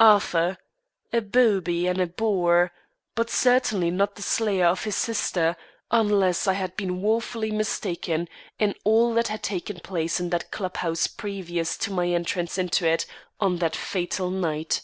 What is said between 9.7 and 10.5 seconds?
place in that